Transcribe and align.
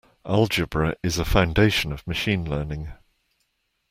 Algebra 0.25 0.95
is 1.03 1.19
a 1.19 1.23
foundation 1.25 1.91
of 1.91 2.07
Machine 2.07 2.43
Learning. 2.43 2.91